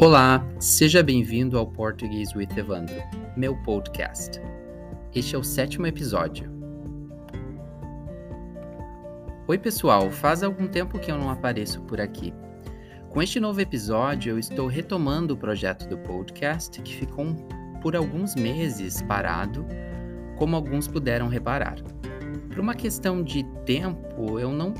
Olá, 0.00 0.46
seja 0.60 1.02
bem-vindo 1.02 1.58
ao 1.58 1.66
Português 1.66 2.32
with 2.32 2.56
Evandro, 2.56 3.02
meu 3.36 3.56
podcast. 3.64 4.40
Este 5.12 5.34
é 5.34 5.38
o 5.38 5.42
sétimo 5.42 5.88
episódio. 5.88 6.48
Oi, 9.48 9.58
pessoal, 9.58 10.08
faz 10.08 10.44
algum 10.44 10.68
tempo 10.68 11.00
que 11.00 11.10
eu 11.10 11.18
não 11.18 11.28
apareço 11.28 11.82
por 11.82 12.00
aqui. 12.00 12.32
Com 13.10 13.20
este 13.20 13.40
novo 13.40 13.60
episódio, 13.60 14.34
eu 14.34 14.38
estou 14.38 14.68
retomando 14.68 15.34
o 15.34 15.36
projeto 15.36 15.88
do 15.88 15.98
podcast 15.98 16.80
que 16.80 16.94
ficou 16.94 17.34
por 17.82 17.96
alguns 17.96 18.36
meses 18.36 19.02
parado, 19.02 19.66
como 20.36 20.54
alguns 20.54 20.86
puderam 20.86 21.26
reparar. 21.26 21.74
Por 22.48 22.60
uma 22.60 22.76
questão 22.76 23.20
de 23.20 23.42
tempo, 23.66 24.38
eu 24.38 24.52
não 24.52 24.72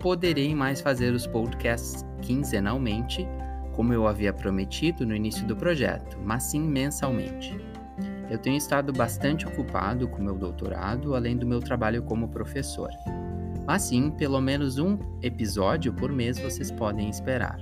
poderei 0.00 0.52
mais 0.52 0.80
fazer 0.80 1.14
os 1.14 1.28
podcasts 1.28 2.04
quinzenalmente 2.22 3.24
como 3.74 3.92
eu 3.92 4.06
havia 4.06 4.32
prometido 4.32 5.04
no 5.04 5.14
início 5.14 5.46
do 5.46 5.56
projeto, 5.56 6.18
mas 6.22 6.44
sim 6.44 6.60
mensalmente. 6.60 7.54
Eu 8.30 8.38
tenho 8.38 8.56
estado 8.56 8.92
bastante 8.92 9.46
ocupado 9.46 10.08
com 10.08 10.22
meu 10.22 10.36
doutorado, 10.36 11.14
além 11.14 11.36
do 11.36 11.46
meu 11.46 11.60
trabalho 11.60 12.02
como 12.02 12.30
professor. 12.30 12.90
Mas 13.66 13.82
sim, 13.82 14.10
pelo 14.10 14.40
menos 14.40 14.78
um 14.78 14.98
episódio 15.22 15.92
por 15.92 16.12
mês 16.12 16.38
vocês 16.38 16.70
podem 16.70 17.10
esperar. 17.10 17.58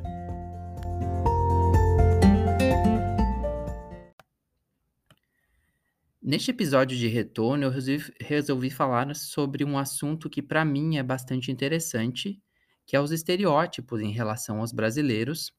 Neste 6.20 6.50
episódio 6.52 6.96
de 6.96 7.08
retorno, 7.08 7.64
eu 7.64 7.70
resolvi, 7.70 8.12
resolvi 8.20 8.70
falar 8.70 9.14
sobre 9.16 9.64
um 9.64 9.76
assunto 9.76 10.30
que 10.30 10.40
para 10.40 10.64
mim 10.64 10.96
é 10.96 11.02
bastante 11.02 11.50
interessante, 11.50 12.40
que 12.86 12.94
é 12.94 13.00
os 13.00 13.10
estereótipos 13.10 14.00
em 14.00 14.12
relação 14.12 14.60
aos 14.60 14.72
brasileiros 14.72 15.52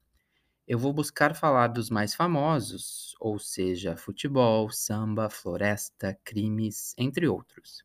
eu 0.67 0.79
vou 0.79 0.93
buscar 0.93 1.35
falar 1.35 1.67
dos 1.67 1.89
mais 1.89 2.13
famosos, 2.15 3.15
ou 3.19 3.39
seja, 3.39 3.95
futebol, 3.97 4.69
samba, 4.69 5.29
floresta, 5.29 6.17
crimes, 6.23 6.93
entre 6.97 7.27
outros. 7.27 7.83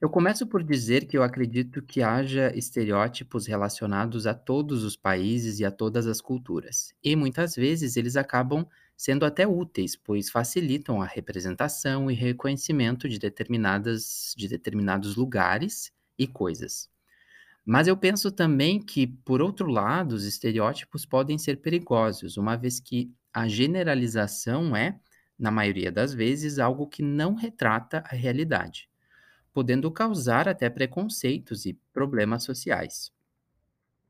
Eu 0.00 0.08
começo 0.08 0.46
por 0.46 0.62
dizer 0.62 1.06
que 1.06 1.16
eu 1.18 1.22
acredito 1.24 1.82
que 1.82 2.02
haja 2.02 2.56
estereótipos 2.56 3.46
relacionados 3.46 4.26
a 4.26 4.34
todos 4.34 4.84
os 4.84 4.96
países 4.96 5.58
e 5.58 5.64
a 5.64 5.70
todas 5.72 6.06
as 6.06 6.20
culturas, 6.20 6.94
e 7.02 7.16
muitas 7.16 7.56
vezes 7.56 7.96
eles 7.96 8.16
acabam 8.16 8.66
sendo 8.96 9.24
até 9.24 9.46
úteis, 9.46 9.96
pois 9.96 10.30
facilitam 10.30 11.02
a 11.02 11.06
representação 11.06 12.10
e 12.10 12.14
reconhecimento 12.14 13.08
de 13.08 13.18
determinadas 13.18 14.34
de 14.36 14.46
determinados 14.48 15.16
lugares 15.16 15.92
e 16.16 16.26
coisas. 16.26 16.88
Mas 17.70 17.86
eu 17.86 17.94
penso 17.98 18.32
também 18.32 18.80
que, 18.80 19.06
por 19.06 19.42
outro 19.42 19.70
lado, 19.70 20.12
os 20.12 20.24
estereótipos 20.24 21.04
podem 21.04 21.36
ser 21.36 21.60
perigosos, 21.60 22.38
uma 22.38 22.56
vez 22.56 22.80
que 22.80 23.12
a 23.30 23.46
generalização 23.46 24.74
é, 24.74 24.98
na 25.38 25.50
maioria 25.50 25.92
das 25.92 26.14
vezes, 26.14 26.58
algo 26.58 26.86
que 26.86 27.02
não 27.02 27.34
retrata 27.34 28.02
a 28.06 28.14
realidade, 28.14 28.88
podendo 29.52 29.90
causar 29.90 30.48
até 30.48 30.70
preconceitos 30.70 31.66
e 31.66 31.78
problemas 31.92 32.42
sociais. 32.42 33.12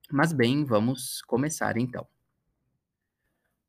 Mas 0.09 0.33
bem, 0.33 0.65
vamos 0.65 1.21
começar 1.23 1.77
então. 1.77 2.07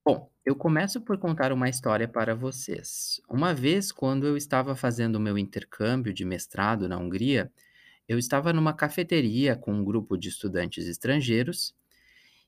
Bom, 0.06 0.32
eu 0.45 0.56
começo 0.56 1.02
por 1.02 1.17
contar 1.17 1.52
uma 1.52 1.67
história 1.67 2.08
para 2.08 2.36
vocês. 2.36 3.20
Uma 3.28 3.56
vez, 3.56 3.92
quando 3.92 4.28
eu 4.28 4.38
estava 4.38 4.76
fazendo 4.76 5.16
o 5.16 5.20
meu 5.20 5.36
intercâmbio 5.36 6.14
de 6.14 6.23
mestrado 6.23 6.88
na 6.88 6.95
Hungria, 7.00 7.52
eu 8.10 8.18
estava 8.18 8.52
numa 8.52 8.74
cafeteria 8.74 9.56
com 9.56 9.72
um 9.72 9.86
grupo 9.86 10.18
de 10.18 10.30
estudantes 10.30 10.88
estrangeiros 10.88 11.76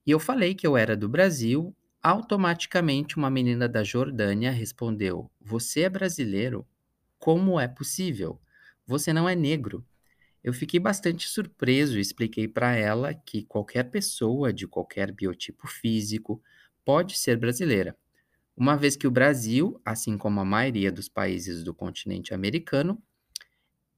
e 0.03 0.09
eu 0.09 0.19
falei 0.19 0.55
que 0.55 0.65
eu 0.65 0.75
era 0.75 0.97
do 0.97 1.07
Brasil. 1.07 1.75
Automaticamente, 2.01 3.15
uma 3.15 3.29
menina 3.29 3.69
da 3.69 3.83
Jordânia 3.83 4.49
respondeu: 4.49 5.29
Você 5.39 5.81
é 5.81 5.89
brasileiro? 5.89 6.67
Como 7.19 7.59
é 7.59 7.67
possível? 7.67 8.41
Você 8.87 9.13
não 9.13 9.29
é 9.29 9.35
negro. 9.35 9.85
Eu 10.43 10.51
fiquei 10.51 10.79
bastante 10.79 11.27
surpreso 11.27 11.99
e 11.99 12.01
expliquei 12.01 12.47
para 12.47 12.75
ela 12.75 13.13
que 13.13 13.43
qualquer 13.43 13.83
pessoa 13.83 14.51
de 14.51 14.67
qualquer 14.67 15.11
biotipo 15.11 15.67
físico 15.67 16.41
pode 16.83 17.15
ser 17.19 17.37
brasileira, 17.37 17.95
uma 18.57 18.75
vez 18.75 18.95
que 18.95 19.05
o 19.05 19.11
Brasil, 19.11 19.79
assim 19.85 20.17
como 20.17 20.39
a 20.39 20.45
maioria 20.45 20.91
dos 20.91 21.07
países 21.07 21.63
do 21.63 21.71
continente 21.71 22.33
americano, 22.33 22.99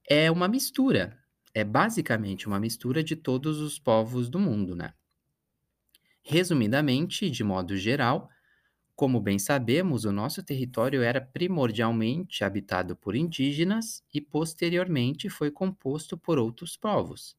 é 0.06 0.30
uma 0.30 0.46
mistura 0.46 1.23
é 1.54 1.64
basicamente 1.64 2.46
uma 2.46 2.60
mistura 2.60 3.02
de 3.04 3.16
todos 3.16 3.60
os 3.60 3.78
povos 3.78 4.28
do 4.28 4.38
mundo, 4.40 4.74
né? 4.76 4.94
Resumidamente, 6.22 7.30
de 7.30 7.44
modo 7.44 7.76
geral, 7.76 8.28
como 8.96 9.20
bem 9.20 9.38
sabemos, 9.38 10.04
o 10.04 10.12
nosso 10.12 10.42
território 10.42 11.02
era 11.02 11.20
primordialmente 11.20 12.44
habitado 12.44 12.96
por 12.96 13.16
indígenas 13.16 14.02
e 14.14 14.20
posteriormente 14.20 15.28
foi 15.30 15.50
composto 15.50 16.18
por 16.18 16.38
outros 16.38 16.76
povos, 16.76 17.36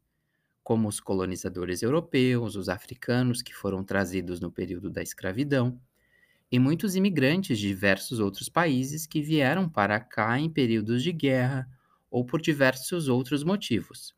como 0.64 0.88
os 0.90 1.00
colonizadores 1.00 1.84
europeus, 1.84 2.56
os 2.56 2.70
africanos 2.70 3.42
que 3.42 3.54
foram 3.56 3.84
trazidos 3.84 4.40
no 4.42 4.52
período 4.52 4.90
da 4.92 5.04
escravidão, 5.04 5.80
e 6.52 6.60
muitos 6.60 6.96
imigrantes 6.96 7.60
de 7.60 7.68
diversos 7.68 8.20
outros 8.20 8.50
países 8.50 9.08
que 9.08 9.22
vieram 9.22 9.70
para 9.70 10.00
cá 10.00 10.40
em 10.40 10.50
períodos 10.50 11.04
de 11.04 11.12
guerra 11.12 11.68
ou 12.16 12.26
por 12.26 12.42
diversos 12.42 13.10
outros 13.10 13.44
motivos. 13.44 14.14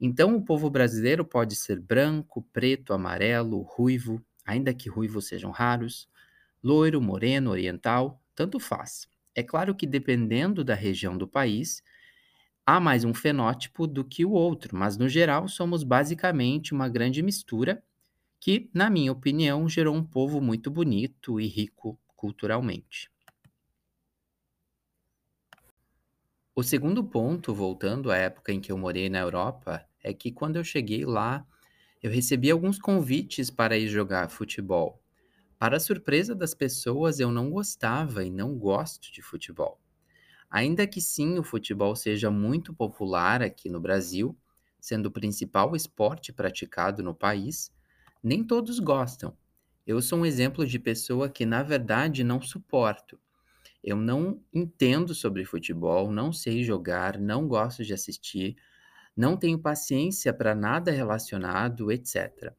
Então, 0.00 0.36
o 0.36 0.44
povo 0.44 0.70
brasileiro 0.70 1.24
pode 1.24 1.56
ser 1.56 1.80
branco, 1.80 2.42
preto, 2.52 2.92
amarelo, 2.92 3.62
ruivo, 3.62 4.22
ainda 4.46 4.74
que 4.74 4.88
ruivos 4.88 5.26
sejam 5.28 5.50
raros, 5.50 6.08
loiro, 6.62 7.00
moreno, 7.02 7.50
oriental, 7.50 8.22
tanto 8.34 8.60
faz. 8.60 9.08
É 9.34 9.42
claro 9.42 9.74
que 9.74 9.86
dependendo 9.86 10.64
da 10.64 10.74
região 10.74 11.16
do 11.18 11.28
país, 11.28 11.82
há 12.66 12.80
mais 12.80 13.04
um 13.04 13.14
fenótipo 13.14 13.86
do 13.86 14.04
que 14.04 14.24
o 14.24 14.32
outro, 14.32 14.76
mas 14.76 14.96
no 14.96 15.08
geral 15.08 15.48
somos 15.48 15.82
basicamente 15.82 16.72
uma 16.72 16.88
grande 16.88 17.22
mistura 17.22 17.82
que, 18.40 18.70
na 18.74 18.90
minha 18.90 19.12
opinião, 19.12 19.68
gerou 19.68 19.96
um 19.96 20.04
povo 20.04 20.40
muito 20.40 20.70
bonito 20.70 21.40
e 21.40 21.46
rico 21.48 21.98
culturalmente. 22.16 23.10
O 26.58 26.62
segundo 26.64 27.04
ponto, 27.04 27.54
voltando 27.54 28.10
à 28.10 28.16
época 28.16 28.52
em 28.52 28.60
que 28.60 28.72
eu 28.72 28.76
morei 28.76 29.08
na 29.08 29.20
Europa, 29.20 29.86
é 30.02 30.12
que 30.12 30.32
quando 30.32 30.56
eu 30.56 30.64
cheguei 30.64 31.04
lá, 31.04 31.46
eu 32.02 32.10
recebi 32.10 32.50
alguns 32.50 32.80
convites 32.80 33.48
para 33.48 33.78
ir 33.78 33.86
jogar 33.86 34.28
futebol. 34.28 35.00
Para 35.56 35.78
surpresa 35.78 36.34
das 36.34 36.54
pessoas, 36.54 37.20
eu 37.20 37.30
não 37.30 37.48
gostava 37.48 38.24
e 38.24 38.30
não 38.32 38.58
gosto 38.58 39.12
de 39.12 39.22
futebol. 39.22 39.80
Ainda 40.50 40.84
que 40.84 41.00
sim, 41.00 41.38
o 41.38 41.44
futebol 41.44 41.94
seja 41.94 42.28
muito 42.28 42.74
popular 42.74 43.40
aqui 43.40 43.68
no 43.68 43.78
Brasil, 43.78 44.36
sendo 44.80 45.06
o 45.06 45.12
principal 45.12 45.76
esporte 45.76 46.32
praticado 46.32 47.04
no 47.04 47.14
país, 47.14 47.72
nem 48.20 48.42
todos 48.42 48.80
gostam. 48.80 49.38
Eu 49.86 50.02
sou 50.02 50.18
um 50.18 50.26
exemplo 50.26 50.66
de 50.66 50.80
pessoa 50.80 51.28
que, 51.28 51.46
na 51.46 51.62
verdade, 51.62 52.24
não 52.24 52.42
suporto. 52.42 53.16
Eu 53.82 53.96
não 53.96 54.42
entendo 54.52 55.14
sobre 55.14 55.44
futebol, 55.44 56.10
não 56.10 56.32
sei 56.32 56.64
jogar, 56.64 57.18
não 57.18 57.46
gosto 57.46 57.84
de 57.84 57.94
assistir, 57.94 58.56
não 59.16 59.36
tenho 59.36 59.58
paciência 59.58 60.32
para 60.32 60.54
nada 60.54 60.90
relacionado, 60.90 61.90
etc. 61.92 62.52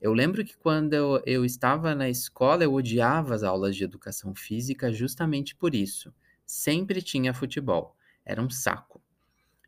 Eu 0.00 0.12
lembro 0.12 0.44
que 0.44 0.56
quando 0.56 0.94
eu, 0.94 1.22
eu, 1.26 1.44
estava 1.44 1.94
na 1.94 2.08
escola, 2.08 2.62
eu 2.62 2.72
odiava 2.72 3.34
as 3.34 3.42
aulas 3.42 3.74
de 3.74 3.84
educação 3.84 4.34
física 4.34 4.92
justamente 4.92 5.54
por 5.56 5.74
isso. 5.74 6.12
Sempre 6.44 7.02
tinha 7.02 7.34
futebol. 7.34 7.96
Era 8.24 8.42
um 8.42 8.50
saco. 8.50 9.00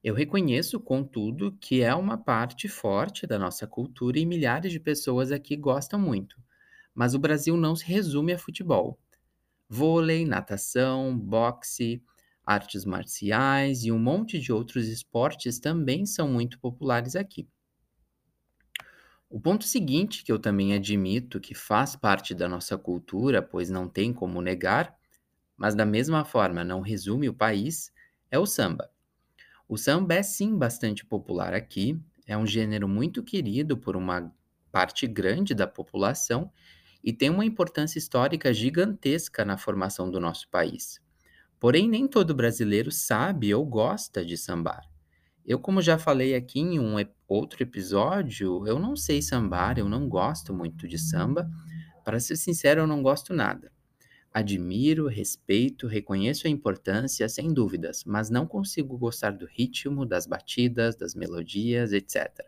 Eu 0.03 0.15
reconheço, 0.15 0.79
contudo, 0.79 1.57
que 1.61 1.83
é 1.83 1.95
uma 1.95 2.17
parte 2.17 2.69
forte 2.69 3.27
da 3.27 3.39
nossa 3.39 3.67
cultura 3.67 4.19
e 4.19 4.27
milhares 4.27 4.71
de 4.71 4.79
pessoas 4.79 5.33
aqui 5.33 5.57
gostam 5.57 5.99
muito. 5.99 6.37
Mas 6.95 7.15
o 7.15 7.19
Brasil 7.19 7.57
não 7.57 7.75
se 7.75 7.85
resume 7.85 8.33
a 8.33 8.39
futebol 8.39 8.99
vôlei, 9.69 10.25
natação, 10.25 11.17
boxe, 11.19 12.03
artes 12.45 12.85
marciais 12.85 13.85
e 13.85 13.93
um 13.93 13.99
monte 13.99 14.39
de 14.39 14.53
outros 14.53 14.89
esportes 14.89 15.59
também 15.59 16.07
são 16.07 16.29
muito 16.29 16.59
populares 16.59 17.15
aqui. 17.15 17.49
O 19.31 19.39
ponto 19.39 19.65
seguinte, 19.65 20.25
que 20.25 20.33
eu 20.33 20.39
também 20.39 20.73
admito 20.73 21.39
que 21.39 21.55
faz 21.55 21.95
parte 21.95 22.35
da 22.35 22.49
nossa 22.49 22.79
cultura, 22.79 23.43
pois 23.43 23.69
não 23.69 23.87
tem 23.89 24.13
como 24.13 24.41
negar, 24.41 24.97
mas 25.57 25.75
da 25.75 25.85
mesma 25.87 26.25
forma 26.25 26.65
não 26.65 26.81
resume 26.81 27.29
o 27.29 27.35
país, 27.35 27.93
é 28.31 28.39
o 28.39 28.47
samba. 28.47 28.91
O 29.69 29.77
samba 29.79 30.15
é 30.15 30.23
sim 30.23 30.57
bastante 30.57 31.05
popular 31.07 31.55
aqui, 31.55 32.01
é 32.27 32.37
um 32.37 32.47
gênero 32.47 32.89
muito 32.89 33.23
querido 33.23 33.77
por 33.77 33.97
uma 33.97 34.33
parte 34.73 35.07
grande 35.07 35.55
da 35.55 35.67
população 35.67 36.53
e 37.09 37.13
tem 37.15 37.31
uma 37.31 37.43
importância 37.43 37.99
histórica 37.99 38.53
gigantesca 38.53 39.43
na 39.43 39.57
formação 39.57 40.11
do 40.11 40.21
nosso 40.21 40.47
país. 40.51 41.01
Porém, 41.59 41.89
nem 41.89 42.07
todo 42.07 42.35
brasileiro 42.35 42.93
sabe 42.93 43.55
ou 43.55 43.65
gosta 43.65 44.23
de 44.23 44.37
sambar. 44.37 44.83
Eu, 45.43 45.59
como 45.59 45.81
já 45.81 45.97
falei 45.97 46.35
aqui 46.35 46.61
em 46.61 46.79
um 46.79 46.97
outro 47.27 47.63
episódio, 47.63 48.67
eu 48.67 48.79
não 48.79 48.95
sei 48.95 49.23
sambar, 49.23 49.79
eu 49.79 49.89
não 49.89 50.07
gosto 50.07 50.53
muito 50.53 50.87
de 50.87 50.99
samba. 50.99 51.51
para 52.05 52.21
ser 52.21 52.37
sincero, 52.37 52.83
eu 52.83 52.87
não 52.87 53.03
gosto 53.03 53.33
nada. 53.33 53.73
Admiro, 54.31 55.07
respeito, 55.07 55.87
reconheço 55.87 56.47
a 56.47 56.51
importância, 56.51 57.27
sem 57.27 57.55
dúvidas, 57.55 58.05
mas 58.05 58.29
não 58.29 58.47
consigo 58.47 58.99
gostar 58.99 59.31
do 59.31 59.47
ritmo, 59.47 60.05
das 60.05 60.27
batidas, 60.27 60.95
das 60.95 61.15
melodias, 61.15 61.91
etc. 61.91 62.45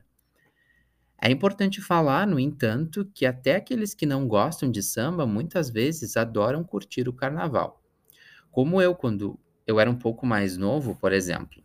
É 1.23 1.31
importante 1.31 1.83
falar, 1.83 2.27
no 2.27 2.41
entanto, 2.41 3.05
que 3.15 3.27
até 3.27 3.57
aqueles 3.57 3.93
que 3.93 4.07
não 4.07 4.27
gostam 4.27 4.71
de 4.71 4.83
samba 4.83 5.27
muitas 5.27 5.69
vezes 5.69 6.17
adoram 6.17 6.65
curtir 6.65 7.09
o 7.09 7.13
carnaval. 7.13 7.83
Como 8.51 8.81
eu, 8.81 8.95
quando 8.95 9.39
eu 9.67 9.79
era 9.79 9.91
um 9.91 9.99
pouco 9.99 10.25
mais 10.25 10.57
novo, 10.57 10.97
por 10.97 11.13
exemplo. 11.13 11.63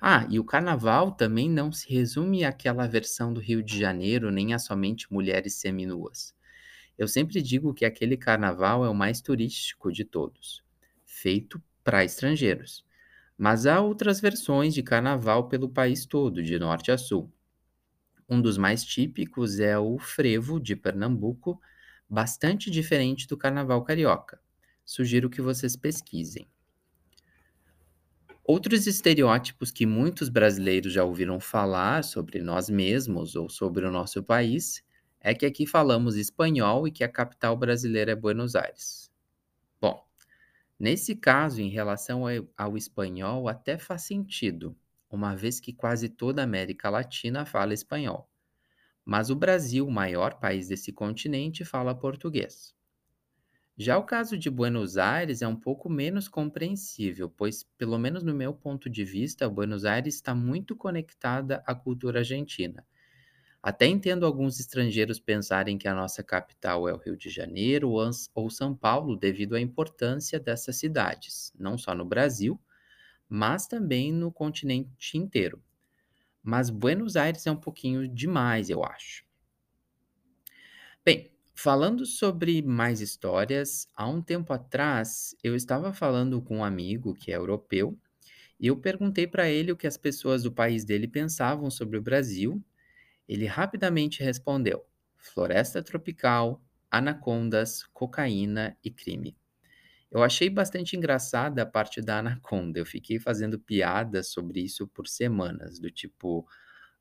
Ah, 0.00 0.26
e 0.30 0.38
o 0.38 0.44
carnaval 0.44 1.12
também 1.12 1.48
não 1.48 1.72
se 1.72 1.92
resume 1.92 2.44
àquela 2.44 2.86
versão 2.86 3.32
do 3.32 3.40
Rio 3.40 3.62
de 3.62 3.78
Janeiro, 3.78 4.30
nem 4.30 4.52
a 4.52 4.58
somente 4.58 5.12
mulheres 5.12 5.54
seminuas. 5.54 6.34
Eu 6.98 7.08
sempre 7.08 7.40
digo 7.40 7.72
que 7.72 7.86
aquele 7.86 8.16
carnaval 8.16 8.84
é 8.84 8.88
o 8.90 8.94
mais 8.94 9.20
turístico 9.20 9.90
de 9.90 10.04
todos, 10.04 10.62
feito 11.06 11.62
para 11.82 12.04
estrangeiros. 12.04 12.84
Mas 13.36 13.66
há 13.66 13.80
outras 13.80 14.20
versões 14.20 14.74
de 14.74 14.82
carnaval 14.82 15.48
pelo 15.48 15.68
país 15.68 16.04
todo, 16.04 16.42
de 16.42 16.58
norte 16.58 16.92
a 16.92 16.98
sul. 16.98 17.32
Um 18.28 18.42
dos 18.42 18.58
mais 18.58 18.84
típicos 18.84 19.58
é 19.58 19.78
o 19.78 19.98
frevo 19.98 20.60
de 20.60 20.76
Pernambuco, 20.76 21.60
bastante 22.08 22.70
diferente 22.70 23.26
do 23.26 23.36
carnaval 23.36 23.82
carioca. 23.82 24.40
Sugiro 24.84 25.30
que 25.30 25.40
vocês 25.40 25.76
pesquisem. 25.76 26.46
Outros 28.44 28.86
estereótipos 28.86 29.70
que 29.70 29.84
muitos 29.84 30.28
brasileiros 30.28 30.92
já 30.92 31.04
ouviram 31.04 31.38
falar 31.38 32.02
sobre 32.02 32.40
nós 32.40 32.70
mesmos 32.70 33.36
ou 33.36 33.48
sobre 33.48 33.84
o 33.86 33.90
nosso 33.90 34.22
país 34.22 34.82
é 35.20 35.34
que 35.34 35.44
aqui 35.44 35.66
falamos 35.66 36.16
espanhol 36.16 36.88
e 36.88 36.90
que 36.90 37.04
a 37.04 37.08
capital 37.08 37.56
brasileira 37.56 38.12
é 38.12 38.16
Buenos 38.16 38.54
Aires. 38.54 39.10
Bom, 39.80 40.02
nesse 40.78 41.14
caso, 41.14 41.60
em 41.60 41.68
relação 41.68 42.22
ao 42.56 42.76
espanhol, 42.76 43.48
até 43.48 43.76
faz 43.76 44.02
sentido, 44.02 44.74
uma 45.10 45.34
vez 45.34 45.60
que 45.60 45.72
quase 45.72 46.08
toda 46.08 46.42
a 46.42 46.44
América 46.44 46.90
Latina 46.90 47.44
fala 47.46 47.74
espanhol. 47.74 48.28
Mas 49.04 49.30
o 49.30 49.36
Brasil, 49.36 49.86
o 49.86 49.90
maior 49.90 50.38
país 50.38 50.68
desse 50.68 50.92
continente, 50.92 51.64
fala 51.64 51.94
português. 51.94 52.74
Já 53.80 53.96
o 53.96 54.04
caso 54.04 54.36
de 54.36 54.50
Buenos 54.50 54.98
Aires 54.98 55.40
é 55.40 55.46
um 55.46 55.54
pouco 55.54 55.88
menos 55.88 56.28
compreensível, 56.28 57.30
pois, 57.30 57.62
pelo 57.62 57.96
menos 57.96 58.24
no 58.24 58.34
meu 58.34 58.52
ponto 58.52 58.90
de 58.90 59.04
vista, 59.04 59.48
Buenos 59.48 59.84
Aires 59.84 60.16
está 60.16 60.34
muito 60.34 60.74
conectada 60.74 61.62
à 61.64 61.74
cultura 61.76 62.18
argentina. 62.18 62.84
Até 63.62 63.86
entendo 63.86 64.26
alguns 64.26 64.58
estrangeiros 64.58 65.20
pensarem 65.20 65.78
que 65.78 65.88
a 65.88 65.94
nossa 65.94 66.22
capital 66.22 66.88
é 66.88 66.92
o 66.92 66.96
Rio 66.96 67.16
de 67.16 67.28
Janeiro 67.28 67.90
ou 67.90 68.50
São 68.50 68.74
Paulo 68.74 69.16
devido 69.16 69.54
à 69.54 69.60
importância 69.60 70.40
dessas 70.40 70.76
cidades, 70.76 71.52
não 71.58 71.78
só 71.78 71.94
no 71.94 72.04
Brasil, 72.04 72.60
mas 73.28 73.66
também 73.66 74.12
no 74.12 74.32
continente 74.32 75.18
inteiro. 75.18 75.62
Mas 76.42 76.70
Buenos 76.70 77.16
Aires 77.16 77.46
é 77.46 77.50
um 77.52 77.56
pouquinho 77.56 78.08
demais, 78.08 78.70
eu 78.70 78.84
acho. 78.84 79.24
Bem, 81.04 81.30
falando 81.54 82.04
sobre 82.06 82.62
mais 82.62 83.00
histórias, 83.00 83.88
há 83.94 84.08
um 84.08 84.22
tempo 84.22 84.52
atrás 84.52 85.34
eu 85.42 85.54
estava 85.54 85.92
falando 85.92 86.40
com 86.40 86.58
um 86.58 86.64
amigo 86.64 87.14
que 87.14 87.32
é 87.32 87.36
europeu 87.36 87.98
e 88.60 88.66
eu 88.68 88.76
perguntei 88.78 89.26
para 89.26 89.48
ele 89.50 89.72
o 89.72 89.76
que 89.76 89.86
as 89.86 89.96
pessoas 89.96 90.42
do 90.44 90.52
país 90.52 90.84
dele 90.84 91.08
pensavam 91.08 91.70
sobre 91.70 91.98
o 91.98 92.02
Brasil. 92.02 92.62
Ele 93.28 93.46
rapidamente 93.46 94.22
respondeu: 94.22 94.84
floresta 95.16 95.82
tropical, 95.82 96.62
anacondas, 96.90 97.84
cocaína 97.92 98.76
e 98.84 98.90
crime. 98.90 99.36
Eu 100.10 100.22
achei 100.22 100.48
bastante 100.48 100.96
engraçada 100.96 101.62
a 101.62 101.66
parte 101.66 102.00
da 102.00 102.18
anaconda. 102.18 102.78
Eu 102.78 102.86
fiquei 102.86 103.18
fazendo 103.18 103.58
piadas 103.58 104.28
sobre 104.28 104.60
isso 104.60 104.86
por 104.88 105.06
semanas, 105.06 105.78
do 105.78 105.90
tipo, 105.90 106.46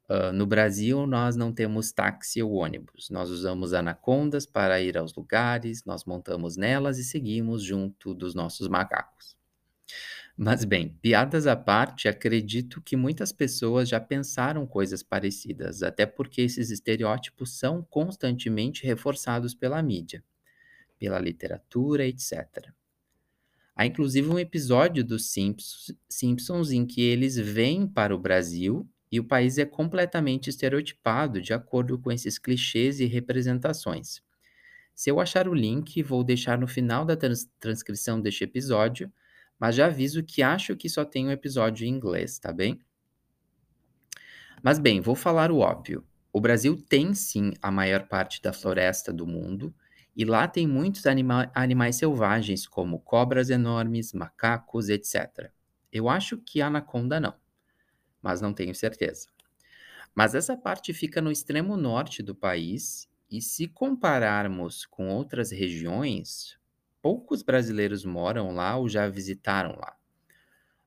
uh, 0.09 0.33
no 0.33 0.45
Brasil 0.45 1.07
nós 1.07 1.38
não 1.38 1.54
temos 1.54 1.92
táxi 1.94 2.44
ou 2.44 2.54
ônibus. 2.54 3.09
Nós 3.09 3.30
usamos 3.30 3.74
anacondas 3.74 4.45
para 4.45 4.81
ir 4.81 4.98
aos 4.98 5.15
lugares, 5.15 5.86
nós 5.86 6.04
montamos 6.04 6.57
nelas 6.57 6.98
e 6.98 7.04
seguimos 7.04 7.63
junto 7.63 8.13
dos 8.13 8.36
nossos 8.36 8.68
macacos. 8.68 9.38
Mas 10.36 10.63
bem, 10.65 10.89
piadas 11.01 11.48
à 11.48 11.56
parte, 11.56 12.07
acredito 12.07 12.80
que 12.81 12.95
muitas 12.95 13.31
pessoas 13.31 13.89
já 13.89 14.00
pensaram 14.00 14.68
coisas 14.68 15.01
parecidas, 15.01 15.81
até 15.81 16.06
porque 16.06 16.42
esses 16.42 16.69
estereótipos 16.69 17.57
são 17.57 17.81
constantemente 17.89 18.86
reforçados 18.86 19.56
pela 19.56 19.81
mídia, 19.81 20.24
pela 21.00 21.18
literatura, 21.19 22.06
etc. 22.06 22.71
Há 23.78 23.86
inclusive 23.86 24.28
um 24.28 24.40
episódio 24.40 25.04
dos 25.04 25.32
Simpsons, 26.10 26.72
em 26.72 26.84
que 26.84 27.00
eles 27.00 27.38
vêm 27.38 27.86
para 27.86 28.16
o 28.16 28.18
Brasil 28.18 28.90
e 29.12 29.20
o 29.20 29.24
país 29.24 29.60
é 29.60 29.66
completamente 29.66 30.50
estereotipado 30.50 31.40
de 31.40 31.54
acordo 31.54 32.00
com 32.00 32.12
esses 32.12 32.40
clichês 32.40 33.00
e 33.00 33.06
representações. 33.06 34.20
Se 34.96 35.12
eu 35.12 35.20
achar 35.20 35.48
o 35.48 35.54
link, 35.54 36.02
vou 36.02 36.24
deixar 36.24 36.58
no 36.58 36.68
final 36.68 37.06
da 37.06 37.16
trans 37.16 37.48
transcrição 37.60 38.20
deste 38.20 38.44
episódio, 38.44 39.14
mas 39.60 39.76
já 39.76 39.86
aviso 39.86 40.24
que 40.24 40.42
acho 40.42 40.76
que 40.76 40.90
só 40.90 41.06
tem 41.06 41.28
um 41.28 41.32
episódio 41.32 41.86
em 41.86 41.92
inglês, 41.92 42.40
tá 42.40 42.52
bem? 42.52 42.80
Mas 44.64 44.80
bem, 44.80 45.02
vou 45.02 45.14
falar 45.14 45.52
o 45.52 45.60
óbvio. 45.60 46.04
O 46.34 46.42
Brasil 46.42 46.76
tem 46.76 47.14
sim 47.14 47.54
a 47.62 47.70
maior 47.70 48.08
parte 48.08 48.42
da 48.42 48.52
floresta 48.52 49.14
do 49.14 49.28
mundo 49.28 49.72
e 50.18 50.25
lá 50.25 50.48
tem 50.48 50.66
muitos 50.66 51.06
anima 51.06 51.52
animais 51.54 51.98
selvagens, 51.98 52.66
como 52.66 53.00
cobras 53.00 53.52
enormes, 53.52 54.14
macacos, 54.14 54.90
etc. 54.90 55.52
Eu 55.92 56.10
acho 56.10 56.40
que 56.40 56.60
anaconda 56.60 57.19
não, 57.19 57.36
mas 58.19 58.42
não 58.42 58.52
tenho 58.52 58.74
certeza. 58.74 59.28
Mas 60.16 60.34
essa 60.34 60.58
parte 60.58 60.92
fica 60.92 61.22
no 61.22 61.31
extremo 61.31 61.78
norte 61.78 62.24
do 62.24 62.34
país, 62.34 63.08
e 63.30 63.40
se 63.44 63.68
compararmos 63.68 64.88
com 64.88 65.08
outras 65.10 65.52
regiões, 65.52 66.58
poucos 67.00 67.44
brasileiros 67.44 68.04
moram 68.04 68.56
lá 68.56 68.75
ou 68.75 68.90
já 68.90 69.08
visitaram 69.08 69.78
lá. 69.78 69.96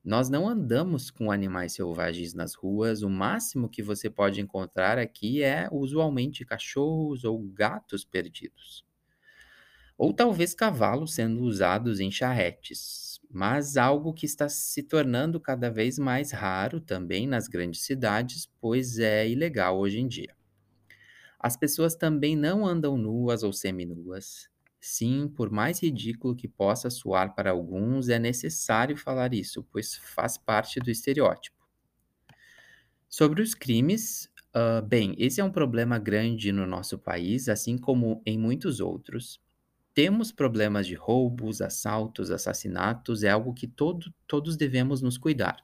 Nós 0.03 0.29
não 0.29 0.49
andamos 0.49 1.09
com 1.09 1.31
animais 1.31 1.75
selvagens 1.75 2.35
nas 2.35 2.57
ruas, 2.57 3.03
o 3.03 3.09
máximo 3.09 3.69
que 3.69 3.81
você 3.81 4.11
pode 4.11 4.41
encontrar 4.41 4.99
aqui 4.99 5.41
é 5.41 5.69
usualmente 5.71 6.45
cachorros 6.45 7.23
ou 7.23 7.39
gatos 7.39 8.05
perdidos 8.05 8.90
ou 10.01 10.15
talvez 10.15 10.55
cavalos 10.55 11.13
sendo 11.15 11.43
usados 11.43 12.01
em 12.01 12.11
charretes, 12.11 13.21
mas 13.31 13.77
algo 13.77 14.15
que 14.15 14.25
está 14.25 14.49
se 14.49 14.83
tornando 14.83 15.39
cada 15.39 15.71
vez 15.71 15.99
mais 15.99 16.33
raro 16.33 16.81
também 16.81 17.27
nas 17.27 17.47
grandes 17.49 17.83
cidades, 17.83 18.47
pois 18.63 18.99
é 18.99 19.29
ilegal 19.29 19.79
hoje 19.79 20.01
em 20.01 20.09
dia. 20.09 20.35
As 21.41 21.57
pessoas 21.57 21.95
também 21.97 22.37
não 22.37 22.65
andam 22.65 22.97
nuas 22.97 23.43
ou 23.43 23.53
seminuas. 23.53 24.49
Sim, 24.81 25.29
por 25.29 25.51
mais 25.51 25.81
ridículo 25.83 26.37
que 26.37 26.47
possa 26.49 26.89
soar 26.89 27.35
para 27.35 27.51
alguns, 27.51 28.09
é 28.09 28.19
necessário 28.19 28.97
falar 28.97 29.35
isso, 29.35 29.63
pois 29.73 29.95
faz 29.97 30.39
parte 30.39 30.79
do 30.81 30.91
estereótipo. 30.91 31.59
Sobre 33.09 33.43
os 33.43 33.55
crimes, 33.55 34.31
uh, 34.55 34.81
bem, 34.87 35.15
esse 35.19 35.41
é 35.41 35.45
um 35.45 35.51
problema 35.51 35.99
grande 35.99 36.53
no 36.53 36.67
nosso 36.67 36.99
país, 36.99 37.49
assim 37.49 37.77
como 37.77 38.23
em 38.25 38.39
muitos 38.39 38.81
outros. 38.81 39.41
Temos 39.93 40.31
problemas 40.31 40.87
de 40.87 40.95
roubos, 40.95 41.61
assaltos, 41.61 42.31
assassinatos, 42.31 43.25
é 43.25 43.31
algo 43.31 43.53
que 43.53 43.67
todo, 43.67 44.15
todos 44.27 44.57
devemos 44.57 45.03
nos 45.03 45.19
cuidar. 45.19 45.57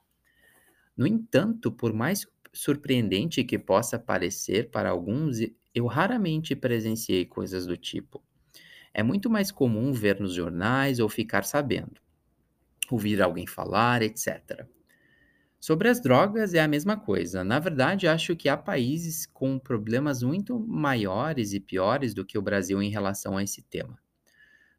No 0.95 1.07
entanto, 1.07 1.71
por 1.71 1.93
mais 1.93 2.27
surpreendente 2.51 3.43
que 3.43 3.57
possa 3.57 3.97
parecer 3.97 4.69
para 4.69 4.89
alguns, 4.89 5.37
eu 5.73 5.85
raramente 5.85 6.55
presenciei 6.55 7.25
coisas 7.25 7.65
do 7.65 7.77
tipo. 7.77 8.21
É 8.93 9.03
muito 9.03 9.29
mais 9.29 9.51
comum 9.51 9.93
ver 9.93 10.19
nos 10.19 10.33
jornais 10.33 10.99
ou 10.99 11.07
ficar 11.07 11.45
sabendo, 11.45 12.01
ouvir 12.89 13.21
alguém 13.21 13.45
falar, 13.45 14.01
etc. 14.01 14.65
Sobre 15.59 15.87
as 15.87 16.01
drogas 16.01 16.53
é 16.53 16.59
a 16.59 16.67
mesma 16.67 16.97
coisa. 16.97 17.43
Na 17.43 17.59
verdade, 17.59 18.07
acho 18.07 18.35
que 18.35 18.49
há 18.49 18.57
países 18.57 19.25
com 19.25 19.57
problemas 19.57 20.21
muito 20.21 20.59
maiores 20.59 21.53
e 21.53 21.59
piores 21.59 22.13
do 22.13 22.25
que 22.25 22.37
o 22.37 22.41
Brasil 22.41 22.81
em 22.81 22.89
relação 22.89 23.37
a 23.37 23.43
esse 23.43 23.61
tema. 23.61 23.97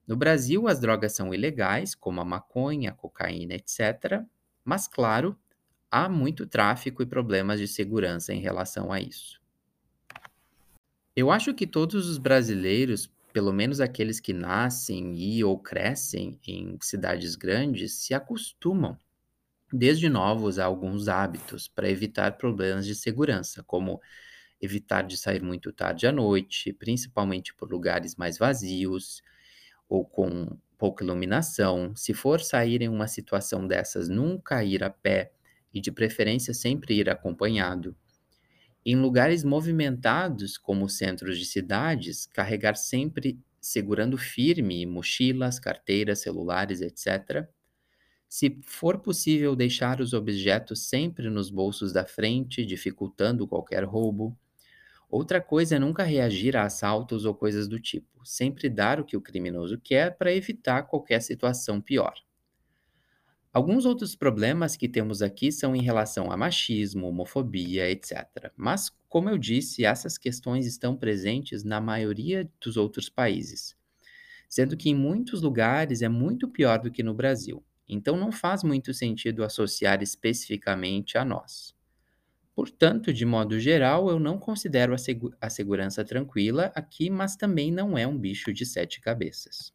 No 0.09 0.17
Brasil, 0.17 0.67
as 0.67 0.81
drogas 0.81 1.13
são 1.13 1.35
ilegais, 1.35 1.95
como 1.95 2.19
a 2.23 2.25
maconha, 2.25 2.93
a 2.93 2.95
cocaína, 2.95 3.53
etc. 3.53 4.25
Mas, 4.65 4.89
claro, 4.89 5.39
há 5.91 6.09
muito 6.09 6.47
tráfico 6.47 7.03
e 7.03 7.07
problemas 7.07 7.61
de 7.61 7.69
segurança 7.69 8.33
em 8.33 8.41
relação 8.41 8.91
a 8.91 8.99
isso. 8.99 9.39
Eu 11.15 11.31
acho 11.31 11.53
que 11.53 11.67
todos 11.67 12.09
os 12.09 12.17
brasileiros, 12.17 13.13
pelo 13.35 13.53
menos 13.53 13.83
aqueles 13.83 14.19
que 14.19 14.33
nascem 14.33 15.15
e 15.15 15.45
ou 15.45 15.59
crescem 15.59 16.41
em 16.47 16.79
cidades 16.81 17.37
grandes, 17.37 17.93
se 17.93 18.15
acostumam 18.15 18.97
desde 19.71 20.09
novos 20.09 20.59
a 20.59 20.65
alguns 20.65 21.07
hábitos 21.09 21.69
para 21.69 21.91
evitar 21.91 22.39
problemas 22.39 22.87
de 22.87 22.95
segurança, 22.95 23.63
como 23.63 24.01
evitar 24.59 25.03
de 25.03 25.19
sair 25.19 25.43
muito 25.43 25.71
tarde 25.71 26.07
à 26.07 26.13
noite, 26.13 26.73
principalmente 26.73 27.53
por 27.53 27.71
lugares 27.71 28.17
mais 28.17 28.39
vazios 28.39 29.23
ou 29.89 30.05
com 30.05 30.57
pouca 30.77 31.05
iluminação. 31.05 31.95
Se 31.97 32.15
for 32.15 32.41
sair 32.41 32.83
em 32.83 32.89
uma 32.89 33.09
situação 33.09 33.67
dessas, 33.67 34.09
nunca 34.09 34.63
ir 34.65 34.85
a 34.85 34.91
pé 34.91 35.33
e 35.73 35.81
de 35.81 35.91
preferência 35.91 36.55
sempre 36.55 36.95
ir 36.95 37.11
acompanhado. 37.11 37.97
Em 38.85 38.97
lugares 38.97 39.45
movimentados, 39.45 40.57
como 40.57 40.89
centros 40.89 41.39
de 41.39 41.45
cidades, 41.45 42.27
carregar 42.27 42.77
sempre 42.77 43.39
segurando 43.61 44.17
firme 44.17 44.87
mochilas, 44.87 45.59
carteiras, 45.59 46.21
celulares, 46.21 46.81
etc. 46.81 47.47
Se 48.29 48.59
for 48.63 48.99
possível, 49.01 49.57
deixar 49.57 50.01
os 50.01 50.13
objetos 50.13 50.89
sempre 50.89 51.29
nos 51.29 51.51
bolsos 51.51 51.93
da 51.93 52.05
frente, 52.05 52.65
dificultando 52.65 53.49
qualquer 53.49 53.85
roubo. 53.85 54.39
Outra 55.11 55.41
coisa 55.41 55.77
é 55.77 55.79
nunca 55.79 56.03
reagir 56.03 56.57
a 56.57 56.65
assaltos 56.65 57.25
ou 57.25 57.35
coisas 57.35 57.67
do 57.67 57.81
tipo, 57.81 58.25
sempre 58.25 58.69
dar 58.69 59.01
o 59.01 59.05
que 59.05 59.17
o 59.17 59.23
criminoso 59.23 59.79
quer 59.79 60.17
para 60.19 60.35
evitar 60.35 60.83
qualquer 60.83 61.23
situação 61.23 61.81
pior. 61.81 62.15
Alguns 63.51 63.87
outros 63.87 64.15
problemas 64.15 64.77
que 64.77 64.87
temos 64.87 65.23
aqui 65.23 65.51
são 65.51 65.75
em 65.75 65.81
relação 65.81 66.31
a 66.31 66.37
machismo, 66.37 67.09
homofobia, 67.09 67.91
etc. 67.91 68.53
Mas, 68.55 68.91
como 69.09 69.31
eu 69.31 69.39
disse, 69.39 69.85
essas 69.87 70.19
questões 70.19 70.67
estão 70.67 70.95
presentes 70.95 71.65
na 71.65 71.81
maioria 71.81 72.49
dos 72.61 72.77
outros 72.77 73.09
países, 73.09 73.75
sendo 74.49 74.77
que 74.77 74.91
em 74.91 74.95
muitos 74.95 75.41
lugares 75.41 76.03
é 76.03 76.09
muito 76.09 76.49
pior 76.49 76.79
do 76.79 76.91
que 76.91 77.03
no 77.03 77.15
Brasil. 77.15 77.65
Então, 77.89 78.19
não 78.19 78.31
faz 78.31 78.63
muito 78.63 78.93
sentido 78.93 79.43
associar 79.43 80.03
especificamente 80.03 81.17
a 81.17 81.25
nós. 81.25 81.78
Portanto, 82.59 83.13
de 83.13 83.25
modo 83.25 83.61
geral, 83.61 84.11
eu 84.11 84.19
não 84.19 84.37
considero 84.37 84.93
a, 84.93 84.99
segu 84.99 85.33
a 85.41 85.49
segurança 85.49 86.05
tranquila 86.05 86.73
aqui, 86.75 87.09
mas 87.09 87.37
também 87.37 87.71
não 87.71 87.97
é 87.97 88.05
um 88.05 88.19
bicho 88.19 88.53
de 88.53 88.67
sete 88.67 89.01
cabeças. 89.01 89.73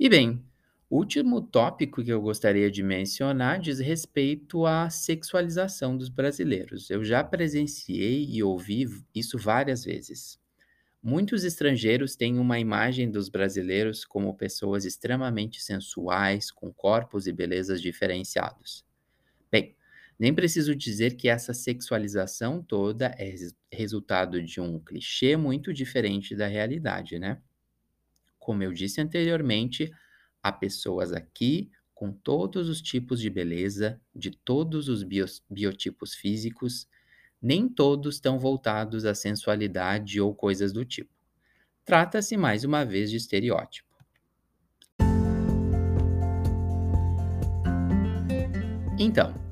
E 0.00 0.08
bem, 0.08 0.42
o 0.88 0.96
último 0.96 1.42
tópico 1.42 2.02
que 2.02 2.10
eu 2.10 2.22
gostaria 2.22 2.70
de 2.70 2.82
mencionar 2.82 3.60
diz 3.60 3.80
respeito 3.80 4.64
à 4.64 4.88
sexualização 4.88 5.94
dos 5.94 6.08
brasileiros. 6.08 6.88
Eu 6.88 7.04
já 7.04 7.22
presenciei 7.22 8.24
e 8.24 8.42
ouvi 8.42 8.86
isso 9.14 9.36
várias 9.36 9.84
vezes. 9.84 10.40
Muitos 11.02 11.44
estrangeiros 11.44 12.16
têm 12.16 12.38
uma 12.38 12.58
imagem 12.58 13.10
dos 13.10 13.28
brasileiros 13.28 14.06
como 14.06 14.34
pessoas 14.34 14.86
extremamente 14.86 15.62
sensuais, 15.62 16.50
com 16.50 16.72
corpos 16.72 17.26
e 17.26 17.32
belezas 17.32 17.82
diferenciados. 17.82 18.87
Nem 20.18 20.34
preciso 20.34 20.74
dizer 20.74 21.16
que 21.16 21.28
essa 21.28 21.54
sexualização 21.54 22.60
toda 22.60 23.14
é 23.18 23.32
resultado 23.72 24.42
de 24.42 24.60
um 24.60 24.80
clichê 24.80 25.36
muito 25.36 25.72
diferente 25.72 26.34
da 26.34 26.48
realidade, 26.48 27.18
né? 27.18 27.40
Como 28.38 28.62
eu 28.62 28.72
disse 28.72 29.00
anteriormente, 29.00 29.92
há 30.42 30.50
pessoas 30.50 31.12
aqui 31.12 31.70
com 31.94 32.12
todos 32.12 32.68
os 32.68 32.82
tipos 32.82 33.20
de 33.20 33.30
beleza, 33.30 34.00
de 34.14 34.30
todos 34.30 34.88
os 34.88 35.02
bios, 35.02 35.42
biotipos 35.48 36.14
físicos, 36.14 36.88
nem 37.40 37.68
todos 37.68 38.16
estão 38.16 38.38
voltados 38.38 39.04
à 39.04 39.14
sensualidade 39.14 40.20
ou 40.20 40.34
coisas 40.34 40.72
do 40.72 40.84
tipo. 40.84 41.10
Trata-se 41.84 42.36
mais 42.36 42.64
uma 42.64 42.84
vez 42.84 43.10
de 43.10 43.16
estereótipo. 43.16 43.88
Então, 48.98 49.47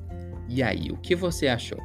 e 0.57 0.63
aí, 0.63 0.89
o 0.89 0.97
que 0.97 1.15
você 1.15 1.47
achou? 1.47 1.77